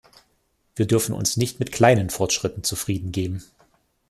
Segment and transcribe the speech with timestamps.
[0.75, 3.43] Wir dürfen uns nicht mit kleinen Fortschritten zufrieden geben.